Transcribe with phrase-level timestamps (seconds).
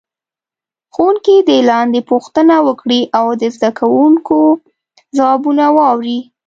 [0.93, 4.39] ښوونکی دې لاندې پوښتنه وکړي او د زده کوونکو
[5.17, 6.19] ځوابونه واوري.